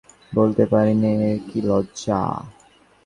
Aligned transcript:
বলতে 0.31 0.63
পারি 0.71 0.93
নে 1.01 1.11
এ 1.27 1.33
কী 1.47 1.59
লজ্জা। 1.61 2.19